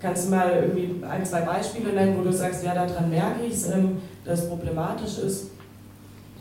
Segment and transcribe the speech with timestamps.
[0.00, 3.54] Kannst du mal irgendwie ein, zwei Beispiele nennen, wo du sagst, ja, daran merke ich
[3.54, 5.50] es, ähm, dass es problematisch ist?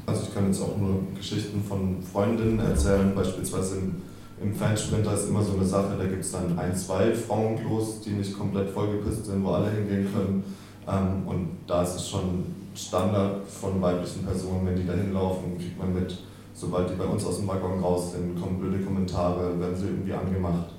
[0.05, 3.95] Also ich kann jetzt auch nur Geschichten von Freundinnen erzählen, beispielsweise im,
[4.41, 8.11] im Fansprinter ist immer so eine Sache, da gibt es dann ein, zwei Frauenklos, die
[8.11, 10.43] nicht komplett vollgepisst sind, wo alle hingehen können.
[10.87, 12.45] Ähm, und da ist es schon
[12.75, 16.15] Standard von weiblichen Personen, wenn die da hinlaufen, kriegt man mit,
[16.53, 20.13] sobald die bei uns aus dem Waggon raus sind, kommen blöde Kommentare, werden sie irgendwie
[20.13, 20.69] angemacht.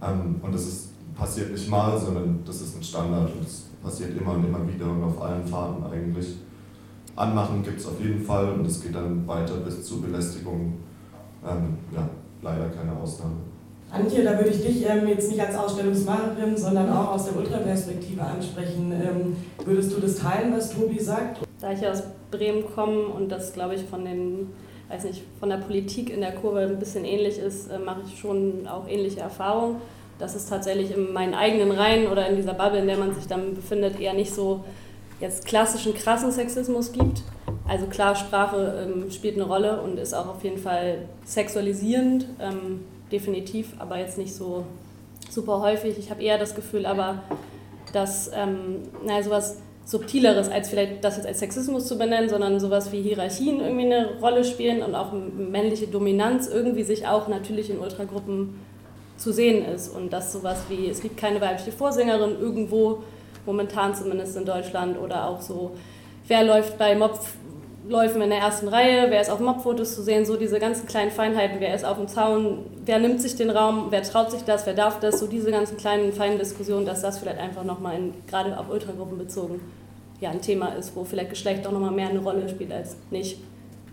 [0.00, 0.89] Ähm, und das ist,
[1.20, 4.86] passiert nicht mal, sondern das ist ein Standard und das passiert immer und immer wieder
[4.86, 6.36] und auf allen Fahrten eigentlich.
[7.14, 10.74] Anmachen gibt es auf jeden Fall und es geht dann weiter bis zur Belästigung.
[11.46, 12.08] Ähm, ja,
[12.40, 13.34] leider keine Ausnahme.
[13.90, 18.22] Antje, da würde ich dich ähm, jetzt nicht als Ausstellungsmacherin, sondern auch aus der Ultraperspektive
[18.22, 18.92] ansprechen.
[18.92, 21.40] Ähm, würdest du das teilen, was Tobi sagt?
[21.60, 24.48] Da ich aus Bremen komme und das, glaube ich, von den
[24.88, 28.18] weiß nicht, von der Politik in der Kurve ein bisschen ähnlich ist, äh, mache ich
[28.18, 29.76] schon auch ähnliche Erfahrungen.
[30.20, 33.26] Dass es tatsächlich in meinen eigenen Reihen oder in dieser Bubble, in der man sich
[33.26, 34.64] dann befindet, eher nicht so
[35.18, 37.22] jetzt klassischen krassen Sexismus gibt.
[37.68, 42.80] Also klar, Sprache ähm, spielt eine Rolle und ist auch auf jeden Fall sexualisierend, ähm,
[43.12, 44.64] definitiv, aber jetzt nicht so
[45.30, 45.98] super häufig.
[45.98, 47.22] Ich habe eher das Gefühl aber,
[47.92, 52.92] dass ähm, naja, sowas Subtileres, als vielleicht das jetzt als Sexismus zu benennen, sondern sowas
[52.92, 57.78] wie Hierarchien irgendwie eine Rolle spielen und auch männliche Dominanz irgendwie sich auch natürlich in
[57.78, 58.60] Ultragruppen
[59.20, 59.94] zu sehen ist.
[59.94, 63.02] Und dass sowas wie, es gibt keine weibliche Vorsängerin irgendwo,
[63.46, 65.72] momentan zumindest in Deutschland, oder auch so,
[66.26, 70.36] wer läuft bei Mobläufen in der ersten Reihe, wer ist auf Mobfotos zu sehen, so
[70.36, 74.02] diese ganzen kleinen Feinheiten, wer ist auf dem Zaun, wer nimmt sich den Raum, wer
[74.02, 77.38] traut sich das, wer darf das, so diese ganzen kleinen feinen Diskussionen, dass das vielleicht
[77.38, 77.98] einfach nochmal
[78.28, 79.60] gerade auf Ultragruppen bezogen
[80.20, 83.38] ja, ein Thema ist, wo vielleicht Geschlecht auch nochmal mehr eine Rolle spielt als nicht.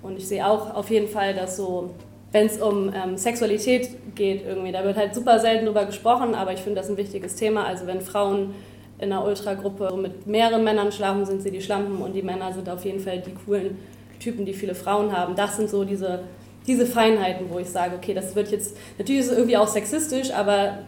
[0.04, 1.92] Und ich sehe auch auf jeden Fall, dass so,
[2.38, 6.54] wenn es um ähm, Sexualität geht, irgendwie, da wird halt super selten drüber gesprochen, aber
[6.54, 7.66] ich finde das ein wichtiges Thema.
[7.66, 8.54] Also wenn Frauen
[9.00, 12.70] in einer Ultragruppe mit mehreren Männern schlafen, sind sie die Schlampen und die Männer sind
[12.70, 13.80] auf jeden Fall die coolen
[14.20, 15.36] Typen, die viele Frauen haben.
[15.36, 16.26] Das sind so diese,
[16.68, 20.32] diese Feinheiten, wo ich sage, okay, das wird jetzt, natürlich ist es irgendwie auch sexistisch,
[20.32, 20.80] aber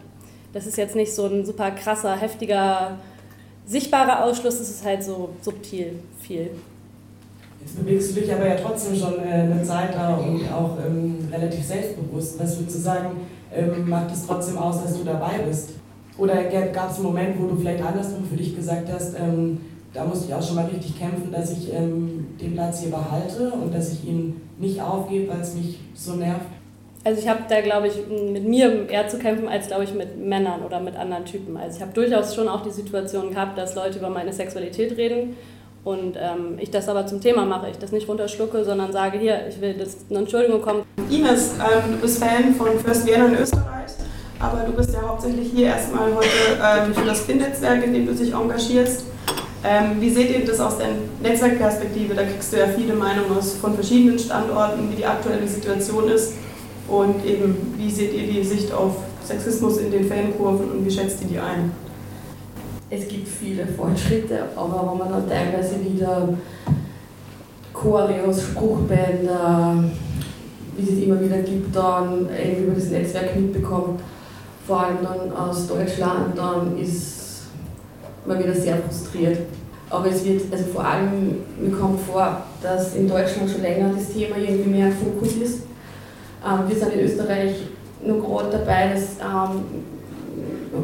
[0.53, 2.99] das ist jetzt nicht so ein super krasser, heftiger
[3.65, 6.51] sichtbarer Ausschluss ist es halt so subtil viel.
[7.61, 11.27] Jetzt bewegst du dich aber ja trotzdem schon äh, eine Zeit da und auch ähm,
[11.31, 12.39] relativ selbstbewusst.
[12.39, 13.09] Was würdest du sagen,
[13.53, 15.71] ähm, macht es trotzdem aus, dass du dabei bist?
[16.17, 16.43] Oder
[16.73, 19.59] gab es einen Moment, wo du vielleicht andersrum für dich gesagt hast, ähm,
[19.93, 23.51] da musste ich auch schon mal richtig kämpfen, dass ich ähm, den Platz hier behalte
[23.51, 26.45] und dass ich ihn nicht aufgebe, weil es mich so nervt?
[27.03, 27.93] Also ich habe da, glaube ich,
[28.31, 31.55] mit mir eher zu kämpfen als, glaube ich, mit Männern oder mit anderen Typen.
[31.55, 35.35] Also ich habe durchaus schon auch die Situation gehabt, dass Leute über meine Sexualität reden
[35.83, 37.69] und ähm, ich das aber zum Thema mache.
[37.69, 40.83] Ich das nicht runterschlucke, sondern sage, hier, ich will das, eine Entschuldigung kommen.
[41.09, 43.91] Ines, ähm, du bist Fan von First Vienna in Österreich,
[44.39, 46.27] aber du bist ja hauptsächlich hier erstmal heute
[46.61, 49.05] ähm, für das FIN-Netzwerk, in dem du dich engagierst.
[49.63, 50.87] Ähm, wie seht ihr das aus der
[51.21, 52.13] Netzwerkperspektive?
[52.13, 56.33] Da kriegst du ja viele Meinungen aus, von verschiedenen Standorten, wie die aktuelle Situation ist.
[56.87, 61.21] Und eben, wie seht ihr die Sicht auf Sexismus in den Fankurven und wie schätzt
[61.21, 61.71] ihr die ein?
[62.89, 66.29] Es gibt viele Fortschritte, aber wenn man dann teilweise wieder
[67.73, 69.83] Choreos, Spruchbänder,
[70.75, 74.01] wie es immer wieder gibt, dann irgendwie über das Netzwerk mitbekommt,
[74.65, 77.43] vor allem dann aus Deutschland, dann ist
[78.25, 79.39] man wieder sehr frustriert.
[79.89, 84.13] Aber es wird, also vor allem, mir kommt vor, dass in Deutschland schon länger das
[84.13, 85.59] Thema irgendwie mehr im Fokus ist
[86.45, 87.55] ähm, wir sind in Österreich
[88.05, 89.61] nur gerade dabei, dass ähm,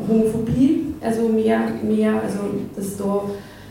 [0.08, 2.40] Homophobie, also mehr, mehr also
[2.76, 3.22] dass, da,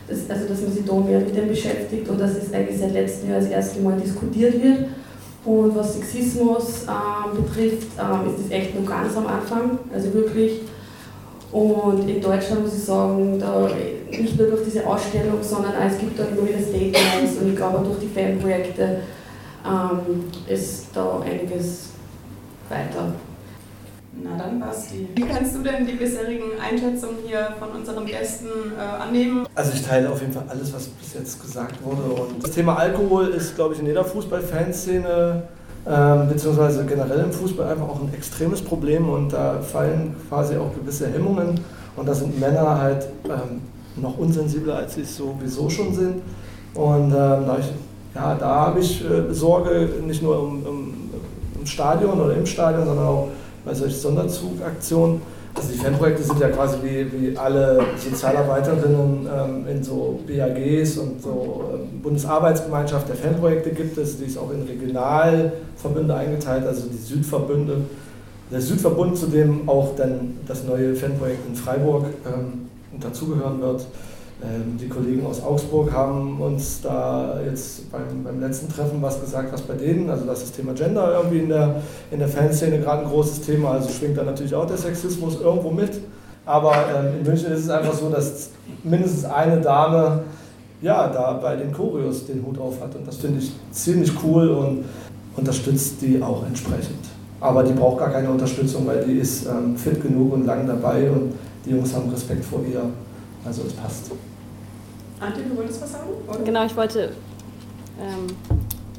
[0.07, 2.93] dass, also dass man sich da mehr mit dem beschäftigt und dass es eigentlich seit
[2.93, 4.87] letztem Jahr das erste Mal diskutiert wird.
[5.43, 10.61] Und was Sexismus ähm, betrifft, ähm, ist das echt noch ganz am Anfang, also wirklich.
[11.51, 13.69] Und in Deutschland muss ich sagen, da
[14.09, 17.77] nicht nur durch diese Ausstellung, sondern es gibt auch immer wieder Statements und ich glaube
[17.77, 19.01] auch durch die Fanprojekte
[19.65, 21.89] ähm, ist da einiges
[22.69, 23.13] weiter.
[24.23, 25.07] Na dann, Basti.
[25.13, 29.45] Wie kannst du denn die bisherigen Einschätzungen hier von unseren Gästen äh, annehmen?
[29.55, 32.21] Also ich teile auf jeden Fall alles, was bis jetzt gesagt wurde.
[32.21, 35.43] Und das Thema Alkohol ist, glaube ich, in jeder Fußballfanszene
[35.87, 40.73] ähm, beziehungsweise generell im Fußball einfach auch ein extremes Problem und da fallen quasi auch
[40.73, 41.59] gewisse Hemmungen
[41.95, 43.61] und da sind Männer halt ähm,
[43.95, 46.21] noch unsensibler, als sie es sowieso schon sind.
[46.73, 47.57] Und ähm, da
[48.15, 50.93] ja, da habe ich äh, Sorge nicht nur im, im,
[51.59, 53.27] im, Stadion oder im Stadion, sondern auch
[53.65, 55.21] bei solchen Sonderzugaktionen.
[55.55, 61.21] Also die Fanprojekte sind ja quasi wie, wie alle Sozialarbeiterinnen ähm, in so BAGs und
[61.21, 66.97] so ähm, Bundesarbeitsgemeinschaft der Fanprojekte gibt es, die ist auch in Regionalverbünde eingeteilt, also die
[66.97, 67.77] Südverbünde.
[68.51, 72.69] Der Südverbund, zu dem auch dann das neue Fanprojekt in Freiburg ähm,
[72.99, 73.87] dazugehören wird.
[74.43, 79.53] Ähm, die Kollegen aus Augsburg haben uns da jetzt beim, beim letzten Treffen was gesagt,
[79.53, 83.03] was bei denen, also das, das Thema Gender irgendwie in der, in der Fanszene gerade
[83.03, 86.01] ein großes Thema, also schwingt da natürlich auch der Sexismus irgendwo mit.
[86.45, 88.49] Aber ähm, in München ist es einfach so, dass
[88.83, 90.23] mindestens eine Dame
[90.81, 92.95] ja, da bei den Choreos den Hut auf hat.
[92.95, 94.85] Und das finde ich ziemlich cool und
[95.35, 96.99] unterstützt die auch entsprechend.
[97.39, 101.09] Aber die braucht gar keine Unterstützung, weil die ist ähm, fit genug und lang dabei
[101.09, 101.33] und
[101.65, 102.83] die Jungs haben Respekt vor ihr.
[103.45, 104.11] Also es passt.
[105.19, 106.09] Antje, du wolltest was sagen?
[106.27, 106.39] Oder?
[106.39, 107.11] Genau, ich wollte,
[107.99, 108.25] ähm,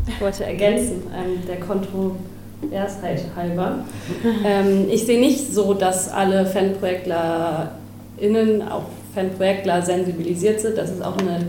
[0.06, 3.80] ich wollte ergänzen, ähm, der Kontroversheit halber.
[4.44, 8.84] ähm, ich sehe nicht so, dass alle FanprojektlerInnen, auch
[9.14, 10.78] Fanprojektler sensibilisiert sind.
[10.78, 11.48] Das ist auch eine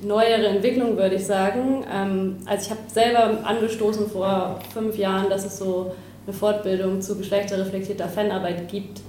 [0.00, 1.84] neuere Entwicklung, würde ich sagen.
[1.92, 5.92] Ähm, also ich habe selber angestoßen vor fünf Jahren, dass es so
[6.26, 9.00] eine Fortbildung zu geschlechterreflektierter Fanarbeit gibt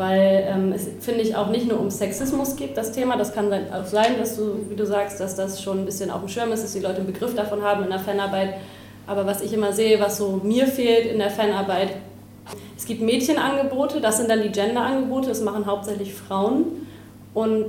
[0.00, 3.18] weil ähm, es, finde ich, auch nicht nur um Sexismus geht, das Thema.
[3.18, 6.20] Das kann auch sein, dass du, wie du sagst, dass das schon ein bisschen auf
[6.20, 8.54] dem Schirm ist, dass die Leute einen Begriff davon haben in der Fanarbeit.
[9.06, 11.90] Aber was ich immer sehe, was so mir fehlt in der Fanarbeit,
[12.78, 16.86] es gibt Mädchenangebote, das sind dann die Genderangebote, das machen hauptsächlich Frauen.
[17.34, 17.66] Und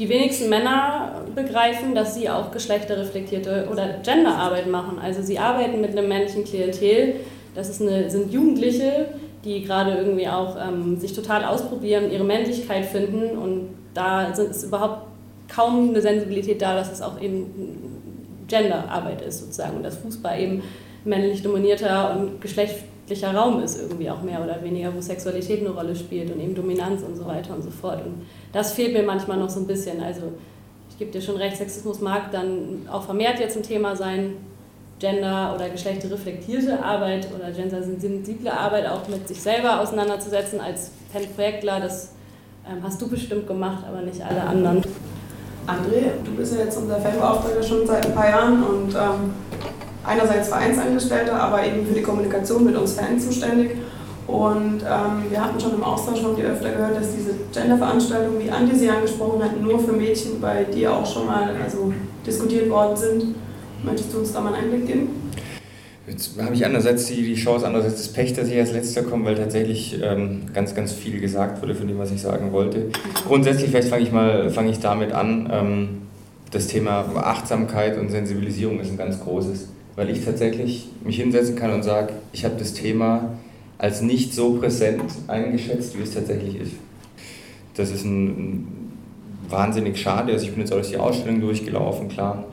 [0.00, 4.98] die wenigsten Männer begreifen, dass sie auch geschlechterreflektierte oder Genderarbeit machen.
[5.00, 7.20] Also sie arbeiten mit einem männlichen Klientel,
[7.54, 9.10] das ist eine, sind Jugendliche,
[9.44, 13.38] die gerade irgendwie auch ähm, sich total ausprobieren, ihre Männlichkeit finden.
[13.38, 15.02] Und da ist überhaupt
[15.48, 17.46] kaum eine Sensibilität da, dass es auch eben
[18.48, 19.76] Genderarbeit ist sozusagen.
[19.76, 20.62] Und dass Fußball eben
[21.04, 25.94] männlich dominierter und geschlechtlicher Raum ist irgendwie auch mehr oder weniger, wo Sexualität eine Rolle
[25.94, 28.04] spielt und eben Dominanz und so weiter und so fort.
[28.04, 30.22] Und das fehlt mir manchmal noch so ein bisschen, also
[30.90, 34.32] ich gebe dir schon recht, Sexismus mag dann auch vermehrt jetzt ein Thema sein,
[34.98, 40.90] gender- oder geschlechterreflektierte Arbeit oder gendersensible Arbeit auch mit sich selber auseinanderzusetzen als
[41.34, 41.80] Projektler.
[41.80, 42.10] Das
[42.68, 44.82] ähm, hast du bestimmt gemacht, aber nicht alle anderen.
[45.66, 49.34] André, du bist ja jetzt unser Fanbeauftragter schon seit ein paar Jahren und ähm,
[50.04, 53.76] einerseits Vereinsangestellter, aber eben für die Kommunikation mit uns Fans zuständig.
[54.26, 58.50] Und ähm, wir hatten schon im Austausch von dir öfter gehört, dass diese Genderveranstaltungen, wie
[58.50, 61.92] Andi sie angesprochen hat, nur für Mädchen bei dir auch schon mal also,
[62.26, 63.34] diskutiert worden sind.
[63.82, 65.08] Möchtest du uns da mal einen Einblick geben?
[66.08, 69.26] Jetzt habe ich einerseits die, die Chance, andererseits das Pech, dass ich als letzter komme,
[69.26, 72.86] weil tatsächlich ähm, ganz, ganz viel gesagt wurde von dem, was ich sagen wollte.
[73.26, 75.48] Grundsätzlich, vielleicht fange ich mal fange ich damit an.
[75.52, 75.88] Ähm,
[76.50, 81.74] das Thema Achtsamkeit und Sensibilisierung ist ein ganz großes, weil ich tatsächlich mich hinsetzen kann
[81.74, 83.34] und sage, ich habe das Thema
[83.76, 86.72] als nicht so präsent eingeschätzt, wie es tatsächlich ist.
[87.76, 88.66] Das ist ein, ein
[89.50, 90.32] wahnsinnig schade.
[90.32, 92.44] Also ich bin jetzt auch durch die Ausstellung durchgelaufen, klar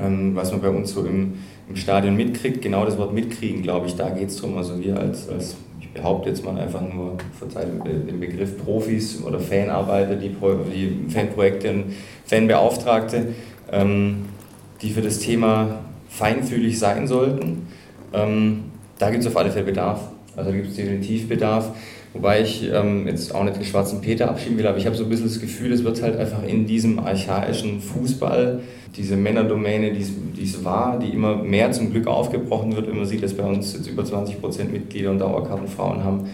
[0.00, 1.34] ähm, was man bei uns so im,
[1.68, 2.62] im Stadion mitkriegt.
[2.62, 4.56] Genau das Wort mitkriegen, glaube ich, da geht es darum.
[4.56, 9.38] Also wir als, als, ich behaupte jetzt mal einfach nur, verzeiht den Begriff Profis oder
[9.38, 11.84] Fanarbeiter, die, die Fanprojekte und
[12.24, 13.28] Fanbeauftragte,
[13.70, 14.26] ähm,
[14.80, 17.66] die für das Thema feinfühlig sein sollten.
[18.12, 18.64] Ähm,
[18.98, 20.00] da gibt es auf alle Fälle Bedarf.
[20.36, 21.72] Also da gibt es definitiv Bedarf.
[22.14, 25.04] Wobei ich ähm, jetzt auch nicht den schwarzen Peter abschieben will, aber ich habe so
[25.04, 28.60] ein bisschen das Gefühl, es wird halt einfach in diesem archaischen Fußball,
[28.96, 32.88] diese Männerdomäne, die es war, die immer mehr zum Glück aufgebrochen wird.
[32.88, 36.28] Immer sieht, dass bei uns jetzt über 20 Prozent Mitglieder und Dauerkartenfrauen haben,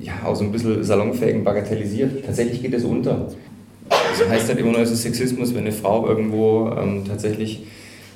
[0.00, 2.24] ja, auch so ein bisschen salonfähigen bagatellisiert.
[2.24, 3.28] Tatsächlich geht es unter.
[3.88, 7.64] Das heißt halt immer nur, es ist Sexismus, wenn eine Frau irgendwo ähm, tatsächlich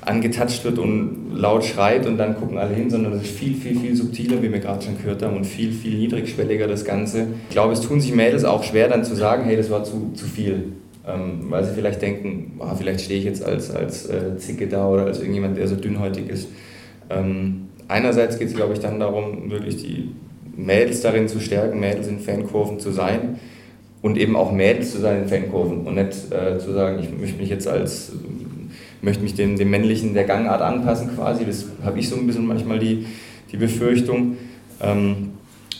[0.01, 3.79] angetatscht wird und laut schreit und dann gucken alle hin, sondern es ist viel, viel,
[3.79, 7.27] viel subtiler, wie wir gerade schon gehört haben, und viel, viel niedrigschwelliger das Ganze.
[7.49, 10.11] Ich glaube, es tun sich Mädels auch schwer, dann zu sagen, hey, das war zu,
[10.15, 10.73] zu viel.
[11.07, 14.87] Ähm, weil sie vielleicht denken, oh, vielleicht stehe ich jetzt als, als äh, Zicke da
[14.87, 16.47] oder als irgendjemand, der so dünnhäutig ist.
[17.09, 20.11] Ähm, einerseits geht es, glaube ich, dann darum, wirklich die
[20.55, 23.39] Mädels darin zu stärken, Mädels in Fankurven zu sein
[24.01, 27.39] und eben auch Mädels zu sein in Fankurven und nicht äh, zu sagen, ich möchte
[27.39, 28.11] mich jetzt als
[29.01, 31.45] möchte mich dem, dem männlichen der Gangart anpassen quasi.
[31.45, 33.05] Das habe ich so ein bisschen manchmal die,
[33.51, 34.37] die Befürchtung.
[34.81, 35.31] Ähm,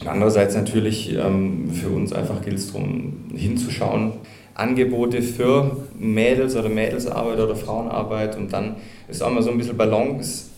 [0.06, 4.14] andererseits natürlich ähm, für uns einfach gilt es darum, hinzuschauen,
[4.54, 8.76] Angebote für Mädels oder Mädelsarbeit oder Frauenarbeit und dann
[9.08, 9.78] ist auch mal so ein bisschen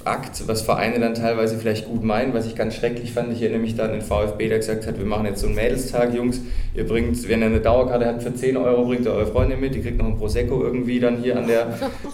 [0.04, 3.32] Balanceakt, was Vereine dann teilweise vielleicht gut meinen, was ich ganz schrecklich fand.
[3.34, 5.56] Ich erinnere mich da an den VfB, der gesagt hat, wir machen jetzt so einen
[5.56, 6.42] Mädelstag, Jungs,
[6.74, 9.76] ihr bringt, wenn ihr eine Dauerkarte habt für 10 Euro, bringt ihr eure Freunde mit,
[9.76, 11.68] die kriegt noch ein Prosecco irgendwie dann hier an, der,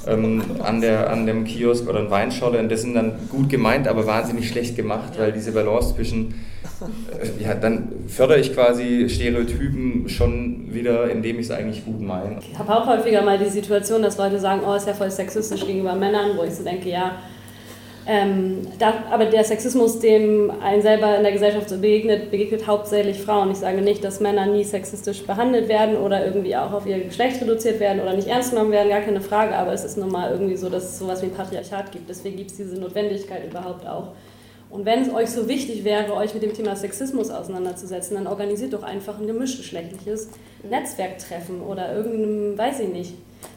[0.07, 3.87] ähm, an, der, an dem Kiosk oder ein Weinscholle und das sind dann gut gemeint,
[3.87, 6.33] aber wahnsinnig schlecht gemacht, weil diese Balance zwischen
[6.81, 12.37] äh, ja, dann fördere ich quasi Stereotypen schon wieder, indem ich es eigentlich gut meine.
[12.39, 15.65] Ich habe auch häufiger mal die Situation, dass Leute sagen, oh, ist ja voll sexistisch
[15.65, 17.17] gegenüber Männern, wo ich so denke, ja,
[18.11, 23.21] Ähm, da, aber der Sexismus, dem ein selber in der Gesellschaft so begegnet, begegnet hauptsächlich
[23.21, 23.51] Frauen.
[23.51, 27.39] Ich sage nicht, dass Männer nie sexistisch behandelt werden oder irgendwie auch auf ihr Geschlecht
[27.39, 30.31] reduziert werden oder nicht ernst genommen werden, gar keine Frage, aber es ist nun mal
[30.31, 32.09] irgendwie so, dass es sowas wie ein Patriarchat gibt.
[32.09, 34.07] Deswegen gibt es diese Notwendigkeit überhaupt auch.
[34.71, 38.73] Und wenn es euch so wichtig wäre, euch mit dem Thema Sexismus auseinanderzusetzen, dann organisiert
[38.73, 40.29] doch einfach ein gemischtgeschlechtliches
[40.67, 43.13] Netzwerktreffen oder irgendein, weiß ich nicht,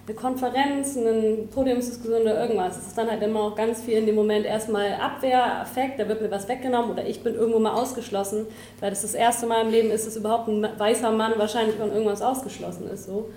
[0.07, 2.77] eine Konferenz, eine Podiumsdiskussion oder irgendwas.
[2.77, 6.21] Es ist dann halt immer auch ganz viel in dem Moment erstmal Abwehr-Affekt, da wird
[6.21, 8.47] mir was weggenommen oder ich bin irgendwo mal ausgeschlossen,
[8.81, 11.93] weil das das erste Mal im Leben ist, dass überhaupt ein weißer Mann wahrscheinlich von
[11.93, 13.07] irgendwas ausgeschlossen ist.
[13.07, 13.31] So.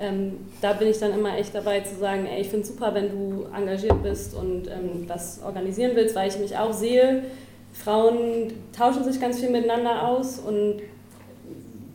[0.00, 2.94] Ähm, da bin ich dann immer echt dabei zu sagen, ey, ich finde es super,
[2.94, 7.24] wenn du engagiert bist und ähm, das organisieren willst, weil ich mich auch sehe,
[7.72, 10.82] Frauen tauschen sich ganz viel miteinander aus und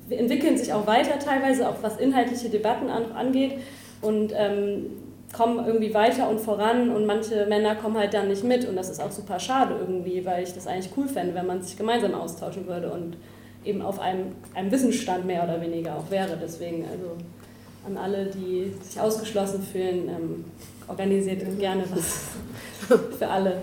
[0.10, 3.60] entwickeln sich auch weiter teilweise, auch was inhaltliche Debatten an, angeht
[4.04, 4.86] und ähm,
[5.34, 8.90] kommen irgendwie weiter und voran und manche Männer kommen halt dann nicht mit und das
[8.90, 12.14] ist auch super schade irgendwie, weil ich das eigentlich cool fände, wenn man sich gemeinsam
[12.14, 13.18] austauschen würde und
[13.66, 16.38] eben auf einem, einem Wissensstand mehr oder weniger auch wäre.
[16.42, 17.18] Deswegen also
[17.86, 20.46] an alle, die sich ausgeschlossen fühlen, ähm,
[20.88, 22.32] organisiert gerne was
[23.18, 23.58] für alle.